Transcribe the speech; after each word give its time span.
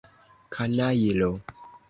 Kanajlo! 0.55 1.29